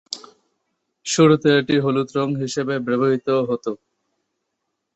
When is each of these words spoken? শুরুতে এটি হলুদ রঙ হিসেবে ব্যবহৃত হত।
শুরুতে 1.05 1.49
এটি 1.59 1.75
হলুদ 1.85 2.09
রঙ 2.17 2.29
হিসেবে 2.43 2.73
ব্যবহৃত 2.87 3.27
হত। 3.49 3.65